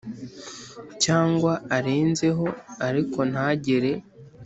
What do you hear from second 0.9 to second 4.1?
cyangwa arenzeho ariko ntagere